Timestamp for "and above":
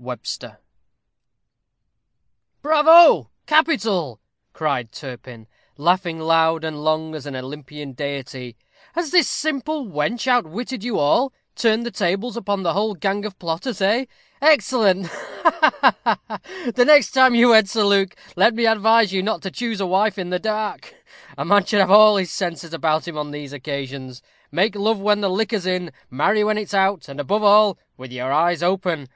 27.08-27.44